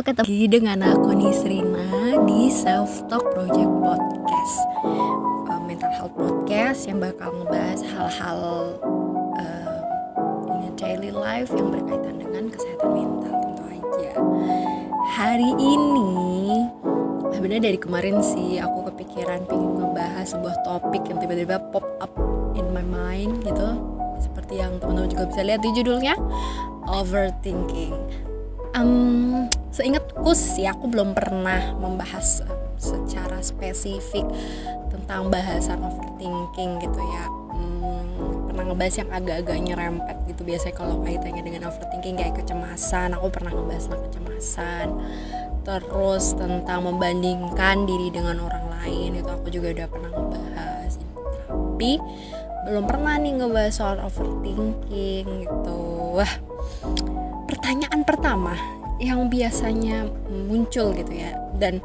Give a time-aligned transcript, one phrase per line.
[0.00, 0.24] ketemu.
[0.24, 4.56] Lagi dengan aku Nisrina di Self Talk Project Podcast.
[5.44, 8.40] Uh, Mental Health Podcast yang bakal ngebahas hal-hal
[9.36, 9.80] uh,
[10.80, 14.12] daily life yang berkaitan dengan kesehatan mental tentu aja.
[15.20, 16.64] Hari ini
[17.36, 22.12] sebenarnya dari kemarin sih aku kepikiran pengen ngebahas sebuah topik yang tiba-tiba pop up
[22.56, 23.76] in my mind gitu.
[24.16, 26.16] Seperti yang teman-teman juga bisa lihat di judulnya
[26.88, 27.92] overthinking.
[28.72, 34.26] Um, seingatku sih aku belum pernah membahas uh, secara spesifik
[34.90, 37.24] tentang bahasan overthinking gitu ya.
[37.54, 40.42] Hmm, pernah ngebahas yang agak-agak nyerempet gitu.
[40.42, 44.86] Biasanya kalau kaitannya dengan overthinking kayak kecemasan aku pernah ngebahas tentang kecemasan.
[45.60, 50.90] Terus tentang membandingkan diri dengan orang lain itu aku juga udah pernah ngebahas.
[51.46, 51.92] Tapi
[52.66, 55.80] belum pernah nih ngebahas soal overthinking gitu.
[56.18, 56.32] Wah
[57.46, 61.34] pertanyaan pertama yang biasanya muncul gitu ya.
[61.56, 61.80] Dan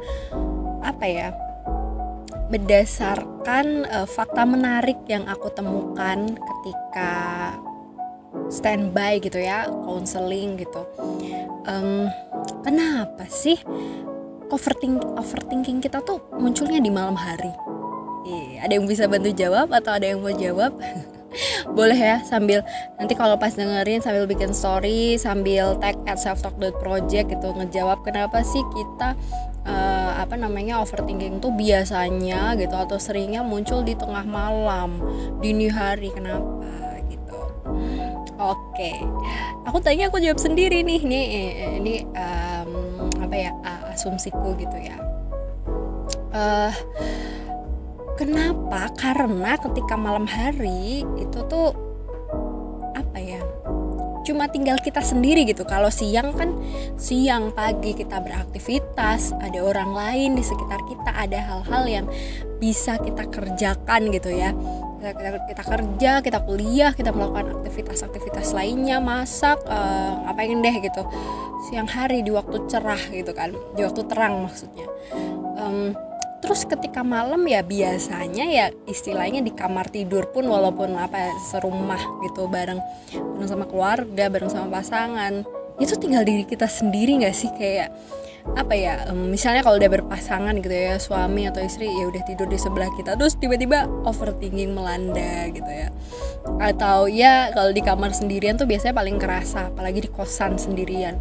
[0.84, 1.28] apa ya
[2.46, 7.12] berdasarkan uh, fakta menarik yang aku temukan ketika
[8.46, 10.86] standby gitu ya counseling gitu
[11.66, 12.06] um,
[12.62, 13.58] kenapa sih
[14.50, 17.50] overthinking overthinking kita tuh munculnya di malam hari?
[18.26, 20.74] Iya, ada yang bisa bantu jawab atau ada yang mau jawab
[21.70, 22.64] boleh ya sambil
[22.96, 28.00] nanti kalau pas dengerin sambil bikin story sambil tag at self talk project gitu ngejawab
[28.02, 29.14] kenapa sih kita
[29.66, 35.02] uh, apa namanya overthinking tuh biasanya gitu atau seringnya muncul di tengah malam
[35.42, 36.64] dini hari kenapa
[37.10, 37.40] gitu
[38.38, 38.96] oke okay.
[39.68, 41.26] aku tanya aku jawab sendiri nih nih
[41.82, 42.70] ini um,
[43.20, 43.50] apa ya
[43.96, 44.96] asumsiku gitu ya
[46.36, 46.72] uh,
[48.16, 48.88] Kenapa?
[48.96, 51.76] Karena ketika malam hari itu tuh
[52.96, 53.44] apa ya?
[54.24, 55.62] Cuma tinggal kita sendiri gitu.
[55.68, 56.50] Kalau siang kan
[56.96, 62.06] siang pagi kita beraktivitas, ada orang lain di sekitar kita, ada hal-hal yang
[62.56, 64.56] bisa kita kerjakan gitu ya.
[64.96, 69.60] Kita, kita, kita kerja, kita kuliah, kita melakukan aktivitas-aktivitas lainnya, masak,
[70.26, 71.04] apa yang deh gitu.
[71.68, 74.88] Siang hari di waktu cerah gitu kan, di waktu terang maksudnya.
[75.60, 75.92] Um,
[76.46, 82.46] terus ketika malam ya biasanya ya istilahnya di kamar tidur pun walaupun apa serumah gitu
[82.46, 82.78] bareng
[83.10, 85.42] bareng sama keluarga bareng sama pasangan
[85.76, 87.52] itu tinggal diri kita sendiri nggak sih?
[87.52, 87.92] Kayak
[88.46, 92.54] apa ya misalnya kalau udah berpasangan gitu ya suami atau istri ya udah tidur di
[92.54, 95.90] sebelah kita terus tiba-tiba overthinking melanda gitu ya.
[96.62, 101.18] Atau ya kalau di kamar sendirian tuh biasanya paling kerasa apalagi di kosan sendirian.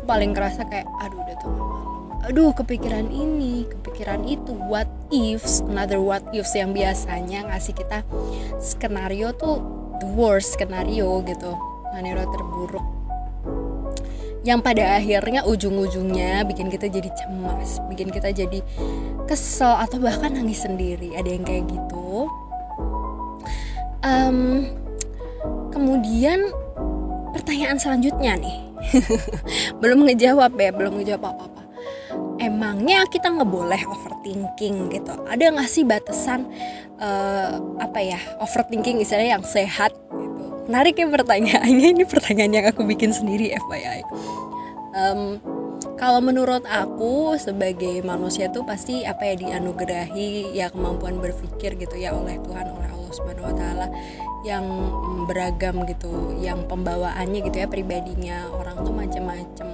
[0.00, 1.67] Tuh paling kerasa kayak aduh udah tuh
[2.26, 4.54] aduh kepikiran ini kepikiran itu.
[4.54, 8.02] What ifs another what ifs yang biasanya ngasih kita
[8.58, 9.62] skenario tuh
[10.02, 11.54] the worst skenario gitu.
[11.92, 12.86] Skenario terburuk.
[14.46, 18.62] Yang pada akhirnya ujung-ujungnya bikin kita jadi cemas bikin kita jadi
[19.26, 21.14] kesel atau bahkan nangis sendiri.
[21.14, 22.30] Ada yang kayak gitu.
[23.98, 24.70] Um,
[25.74, 26.48] kemudian
[27.34, 28.56] pertanyaan selanjutnya nih.
[29.82, 31.57] Belum ngejawab ya belum ngejawab apa-apa
[32.38, 35.14] emangnya kita nggak boleh overthinking gitu?
[35.26, 36.46] Ada nggak sih batasan
[37.02, 40.44] uh, apa ya overthinking istilahnya yang sehat gitu?
[40.70, 44.00] Menarik ya pertanyaannya ini pertanyaan yang aku bikin sendiri FYI
[44.98, 45.38] um,
[45.98, 52.14] kalau menurut aku sebagai manusia tuh pasti apa ya dianugerahi ya kemampuan berpikir gitu ya
[52.14, 53.86] oleh Tuhan oleh Allah Subhanahu Wa Taala
[54.46, 54.64] yang
[55.26, 59.68] beragam gitu yang pembawaannya gitu ya pribadinya orang tuh macam-macam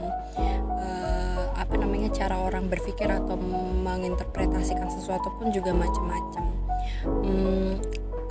[1.64, 3.41] apa namanya cara orang berpikir atau
[3.80, 6.44] menginterpretasikan sesuatu pun juga macam-macam.
[7.08, 7.80] Hmm,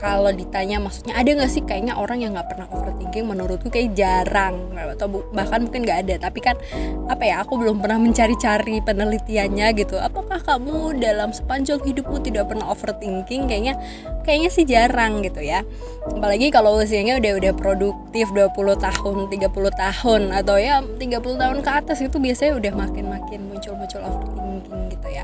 [0.04, 3.24] kalau ditanya maksudnya ada nggak sih kayaknya orang yang nggak pernah overthinking?
[3.24, 6.28] Menurutku kayak jarang atau bahkan mungkin nggak ada.
[6.28, 6.60] Tapi kan
[7.08, 9.96] apa ya aku belum pernah mencari-cari penelitiannya gitu.
[9.96, 13.48] Apakah kamu dalam sepanjang hidupmu tidak pernah overthinking?
[13.48, 13.80] Kayaknya
[14.28, 15.64] kayaknya sih jarang gitu ya.
[16.12, 21.72] Apalagi kalau usianya udah udah produktif 20 tahun 30 tahun atau ya 30 tahun ke
[21.72, 25.24] atas itu biasanya udah makin-makin muncul-muncul overthinking gitu ya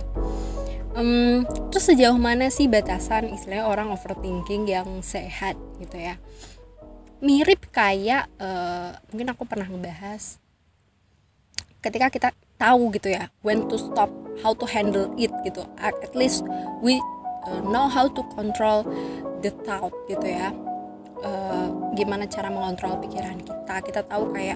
[0.95, 6.17] um, terus sejauh mana sih batasan istilahnya orang overthinking yang sehat gitu ya?
[7.19, 10.39] Mirip kayak uh, mungkin aku pernah ngebahas
[11.79, 14.11] ketika kita tahu gitu ya when to stop
[14.43, 15.63] how to handle it gitu.
[15.79, 16.47] At least
[16.79, 16.99] we
[17.47, 18.87] uh, know how to control
[19.43, 20.55] the thought gitu ya.
[21.19, 23.75] Uh, gimana cara mengontrol pikiran kita.
[23.83, 24.55] Kita tahu kayak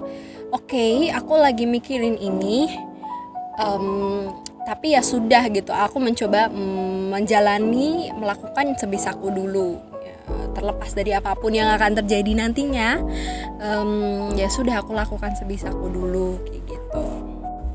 [0.55, 2.71] oke okay, aku lagi mikirin ini
[3.59, 4.31] um,
[4.63, 9.79] tapi ya sudah gitu aku mencoba um, menjalani melakukan sebisaku dulu.
[10.03, 10.15] Ya,
[10.55, 12.99] terlepas dari apa pun yang akan terjadi nantinya
[13.59, 17.03] um, ya sudah aku lakukan sebisaku dulu kayak gitu.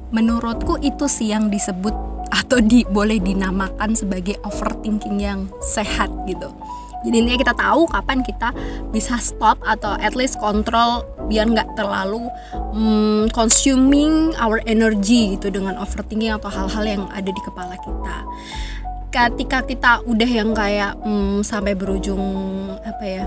[0.09, 1.93] Menurutku itu sih yang disebut
[2.33, 6.53] atau di boleh dinamakan sebagai overthinking yang sehat gitu
[7.07, 8.51] jadi intinya kita tahu kapan kita
[8.91, 12.27] bisa stop atau at least kontrol biar nggak terlalu
[12.75, 18.17] um, consuming our energy gitu dengan overthinking atau hal-hal yang ada di kepala kita.
[19.09, 22.21] Ketika kita udah yang kayak um, sampai berujung
[22.83, 23.25] apa ya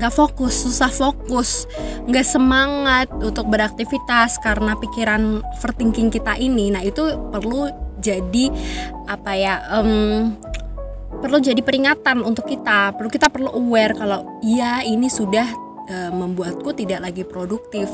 [0.00, 1.68] nggak fokus susah fokus
[2.08, 7.68] nggak semangat untuk beraktivitas karena pikiran overthinking kita ini nah itu perlu
[8.00, 8.48] jadi
[9.04, 10.32] apa ya um,
[11.20, 16.70] perlu jadi peringatan untuk kita perlu kita perlu aware kalau iya ini sudah uh, membuatku
[16.72, 17.90] tidak lagi produktif.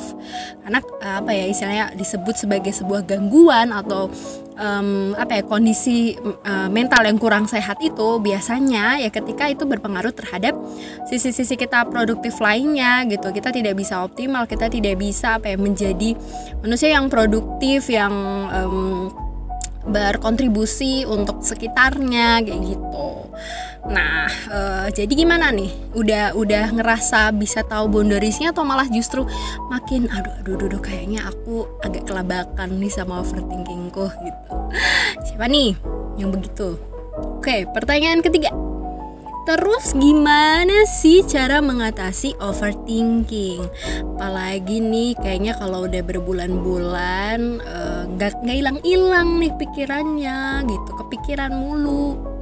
[0.63, 4.13] Karena uh, apa ya istilahnya disebut sebagai sebuah gangguan atau
[4.61, 10.13] um, apa ya kondisi uh, mental yang kurang sehat itu biasanya ya ketika itu berpengaruh
[10.13, 10.53] terhadap
[11.09, 13.33] sisi-sisi kita produktif lainnya gitu.
[13.33, 16.15] Kita tidak bisa optimal kita tidak bisa apa ya menjadi
[16.61, 18.13] manusia yang produktif yang
[18.53, 19.26] um,
[19.87, 23.31] berkontribusi untuk sekitarnya kayak gitu.
[23.87, 25.71] Nah, uh, jadi gimana nih?
[25.95, 29.23] Udah udah ngerasa bisa tahu boundariesnya atau malah justru
[29.71, 34.53] makin aduh aduh aduh, aduh kayaknya aku agak kelabakan nih sama overthinkingku gitu.
[35.23, 35.79] Siapa nih
[36.19, 36.75] yang begitu?
[37.39, 38.66] Oke, pertanyaan ketiga.
[39.47, 43.63] Terus gimana sih cara mengatasi overthinking?
[44.19, 51.55] Apalagi nih kayaknya kalau udah berbulan-bulan eh, nggak uh, nggak hilang-hilang nih pikirannya gitu, kepikiran
[51.55, 52.36] mulu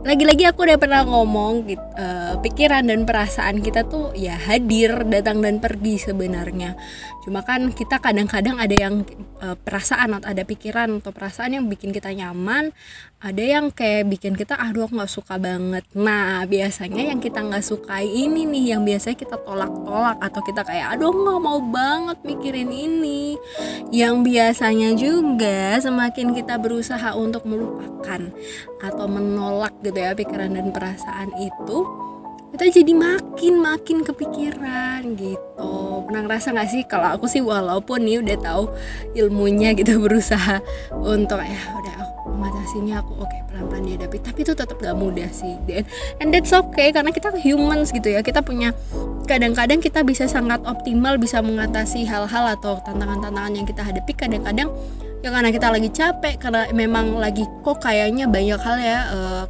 [0.00, 5.44] lagi-lagi aku udah pernah ngomong gitu, uh, pikiran dan perasaan kita tuh ya hadir datang
[5.44, 6.72] dan pergi sebenarnya.
[7.20, 9.04] Cuma kan kita kadang-kadang ada yang
[9.44, 12.72] uh, perasaan atau ada pikiran atau perasaan yang bikin kita nyaman
[13.20, 15.84] ada yang kayak bikin kita aduh aku nggak suka banget.
[15.92, 20.96] Nah biasanya yang kita nggak sukai ini nih yang biasanya kita tolak-tolak atau kita kayak
[20.96, 23.36] aduh nggak mau banget mikirin ini.
[23.92, 28.32] Yang biasanya juga semakin kita berusaha untuk melupakan
[28.80, 31.84] atau menolak gitu ya pikiran dan perasaan itu
[32.50, 35.72] kita jadi makin makin kepikiran gitu.
[36.10, 36.82] Pernah ngerasa gak sih?
[36.82, 38.64] Kalau aku sih walaupun nih udah tahu
[39.14, 40.58] ilmunya gitu berusaha
[40.90, 44.18] untuk ya udah aku mengatasinya aku oke okay, pelan-pelan dihadapi.
[44.18, 45.54] Tapi itu tetap gak mudah sih.
[45.62, 45.86] Dan
[46.18, 48.20] and that's okay karena kita humans gitu ya.
[48.20, 48.74] Kita punya
[49.30, 54.10] kadang-kadang kita bisa sangat optimal bisa mengatasi hal-hal atau tantangan-tantangan yang kita hadapi.
[54.10, 54.74] Kadang-kadang
[55.20, 58.98] ya karena kita lagi capek karena memang lagi kok kayaknya banyak hal ya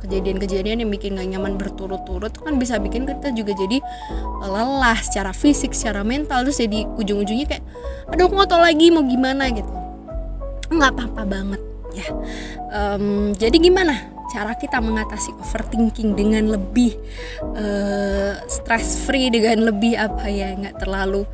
[0.02, 2.34] kejadian kejadian-kejadian yang bikin gak nyaman berturut-turut.
[2.43, 3.78] Kan bisa bikin kita juga jadi
[4.43, 6.43] lelah secara fisik secara mental.
[6.46, 7.64] Terus jadi ujung-ujungnya kayak
[8.11, 9.70] aduh aku tahu lagi mau gimana gitu.
[10.70, 11.62] Nggak apa-apa banget
[11.94, 12.06] ya.
[12.70, 13.94] Um, jadi gimana
[14.31, 16.94] cara kita mengatasi overthinking dengan lebih
[17.58, 21.26] uh, stress free dengan lebih apa ya nggak terlalu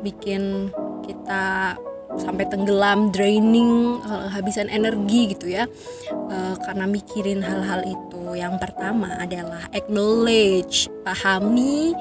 [0.00, 0.72] bikin
[1.04, 1.76] kita
[2.20, 5.64] sampai tenggelam, draining, habisan energi gitu ya,
[6.12, 8.20] uh, karena mikirin hal-hal itu.
[8.32, 11.92] Yang pertama adalah acknowledge, pahami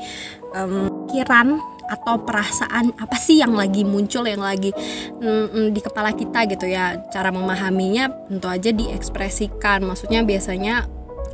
[0.55, 1.59] um, pikiran
[1.91, 4.71] atau perasaan apa sih yang lagi muncul yang lagi
[5.19, 6.95] mm, di kepala kita gitu ya.
[7.11, 9.83] Cara memahaminya tentu aja diekspresikan.
[9.83, 10.87] Maksudnya biasanya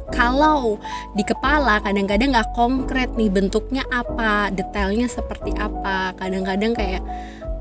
[0.10, 0.82] kalau
[1.14, 6.18] di kepala kadang-kadang nggak konkret nih bentuknya apa detailnya seperti apa.
[6.18, 7.06] Kadang-kadang kayak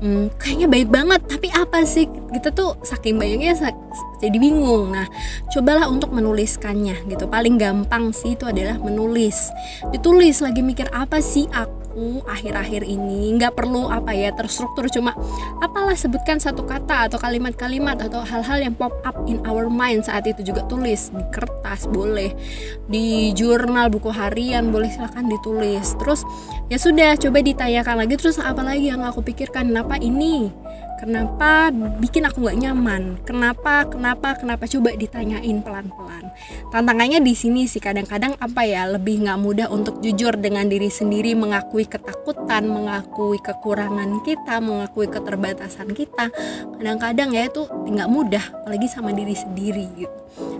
[0.01, 1.21] hmm, kayaknya baik banget.
[1.25, 2.05] Tapi apa sih?
[2.07, 3.73] Kita tuh saking banyaknya
[4.17, 4.93] jadi bingung.
[4.93, 5.07] Nah
[5.53, 7.25] cobalah untuk menuliskannya gitu.
[7.29, 9.49] Paling gampang sih itu adalah menulis.
[9.93, 13.33] Ditulis lagi mikir apa sih aku aku akhir-akhir ini.
[13.41, 14.85] Nggak perlu apa ya terstruktur.
[14.93, 15.17] Cuma
[15.57, 20.29] apalah sebutkan satu kata atau kalimat-kalimat atau hal-hal yang pop up in our mind saat
[20.29, 20.45] itu.
[20.45, 22.37] Juga tulis di kertas boleh.
[22.85, 25.97] Di jurnal buku harian boleh silahkan ditulis.
[25.97, 26.21] Terus
[26.69, 28.13] ya sudah coba ditanyakan lagi.
[28.13, 29.73] Terus apa lagi yang aku pikirkan?
[29.73, 30.53] Kenapa ini
[30.97, 31.69] kenapa
[32.01, 33.03] bikin aku nggak nyaman?
[33.23, 34.65] Kenapa kenapa kenapa?
[34.65, 36.33] Coba ditanyain pelan-pelan.
[36.73, 41.37] Tantangannya di sini sih kadang-kadang apa ya lebih nggak mudah untuk jujur dengan diri sendiri
[41.37, 46.33] mengakui ketakutan mengakui kekurangan kita mengakui keterbatasan kita.
[46.81, 50.17] Kadang-kadang ya itu nggak mudah apalagi sama diri sendiri gitu.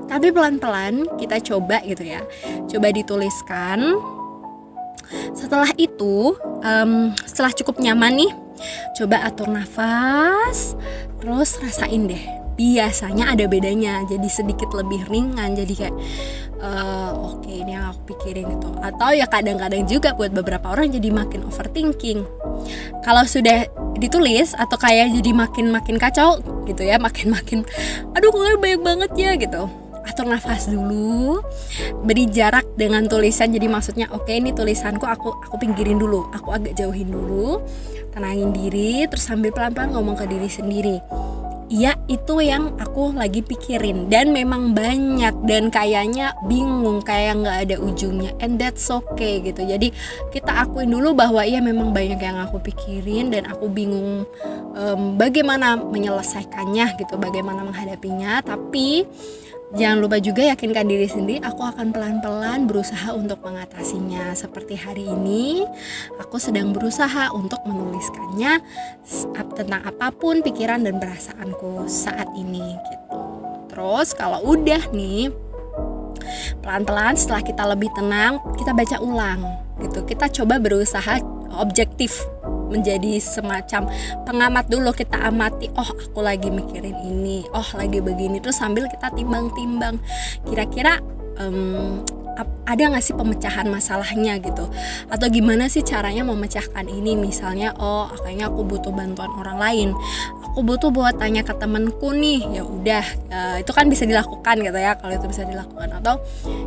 [0.07, 2.23] Tapi pelan-pelan kita coba gitu ya.
[2.71, 3.99] Coba dituliskan.
[5.35, 8.31] Setelah itu um, setelah cukup nyaman nih
[8.97, 10.77] coba atur nafas
[11.21, 12.23] terus rasain deh.
[12.57, 15.95] Biasanya ada bedanya jadi sedikit lebih ringan jadi kayak
[16.57, 18.69] uh, oke okay, ini yang aku pikirin itu.
[18.81, 22.25] Atau ya kadang-kadang juga buat beberapa orang jadi makin overthinking.
[23.05, 26.37] Kalau sudah ditulis atau kayak jadi makin makin kacau
[26.69, 27.65] gitu ya makin makin
[28.13, 29.65] aduh kok banyak banget ya gitu
[30.07, 31.43] atur nafas dulu
[32.07, 33.51] beri jarak dengan tulisan.
[33.51, 37.59] Jadi maksudnya oke okay, ini tulisanku aku aku pinggirin dulu aku agak jauhin dulu
[38.15, 40.97] tenangin diri terus sambil pelan-pelan ngomong ke diri sendiri.
[41.67, 44.07] Iya itu yang aku lagi pikirin.
[44.07, 48.31] Dan memang banyak dan kayaknya bingung kayak nggak ada ujungnya.
[48.39, 49.67] And that's okay gitu.
[49.67, 49.91] Jadi
[50.31, 54.23] kita akuin dulu bahwa iya memang banyak yang aku pikirin dan aku bingung
[54.79, 58.39] um, bagaimana menyelesaikannya gitu bagaimana menghadapinya.
[58.47, 59.03] Tapi
[59.75, 64.31] Jangan lupa juga yakinkan diri sendiri, aku akan pelan-pelan berusaha untuk mengatasinya.
[64.31, 65.67] Seperti hari ini,
[66.15, 68.63] aku sedang berusaha untuk menuliskannya
[69.59, 73.19] tentang apa pun pikiran dan perasaanku saat ini gitu.
[73.67, 75.35] Terus kalau udah nih
[76.63, 79.43] pelan-pelan setelah kita lebih tenang, kita baca ulang
[79.83, 79.99] gitu.
[80.07, 81.19] Kita coba berusaha
[81.59, 82.23] objektif
[82.67, 83.87] menjadi semacam
[84.27, 88.39] pengamat dulu kita amati oh aku lagi mikirin ini oh lagi begini.
[88.43, 89.99] Terus sambil kita timbang-timbang
[90.47, 90.99] kira-kira
[91.39, 92.03] um,
[92.67, 94.67] ada nggak sih pemecahan masalahnya gitu?
[95.07, 97.15] Atau gimana sih caranya memecahkan ini?
[97.15, 99.89] Misalnya oh kayaknya aku butuh bantuan orang lain.
[100.51, 102.59] Aku butuh buat tanya ke temenku nih.
[102.59, 105.89] Ya udah uh, itu kan bisa dilakukan gitu ya kalau itu bisa dilakukan.
[106.03, 106.19] Atau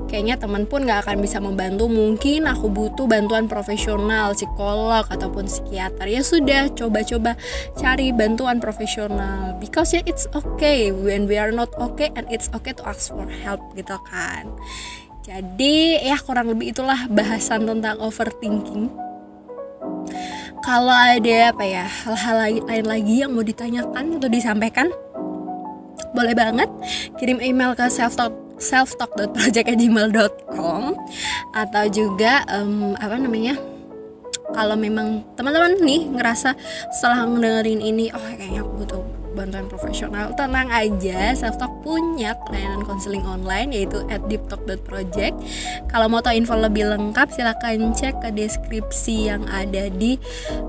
[0.08, 1.86] kayaknya teman pun nggak akan bisa membantu.
[1.86, 6.08] Mungkin aku butuh bantuan profesional psikolog ataupun psikiater.
[6.08, 7.36] Ya sudah coba-coba
[7.76, 9.58] cari bantuan profesional.
[9.60, 10.90] Because ya it's okay.
[10.90, 14.48] When we are not okay and it's okay to ask for help gitu kan
[15.30, 18.90] jadi ya kurang lebih itulah bahasan tentang overthinking.
[20.66, 24.90] Kalau ada apa ya hal-hal lain lagi yang mau ditanyakan atau disampaikan,
[26.10, 26.66] boleh banget
[27.22, 30.98] kirim email ke self talk selftalk.project@gmail.com
[31.54, 33.56] atau juga um, apa namanya
[34.50, 36.58] kalau memang teman-teman nih ngerasa
[36.90, 40.36] setelah ngedengerin ini oh kayaknya aku butuh bantuan profesional.
[40.36, 45.34] Tenang aja self talk punya pelayanan konseling online yaitu at deeptalk.project
[45.88, 50.20] kalau mau tahu info lebih lengkap silahkan cek ke deskripsi yang ada di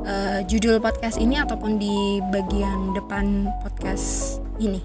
[0.07, 4.79] uh, judul podcast ini ataupun di bagian depan podcast ini.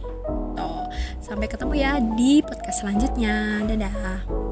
[0.57, 0.89] Tuh,
[1.23, 3.63] sampai ketemu ya di podcast selanjutnya.
[3.69, 4.46] Dadah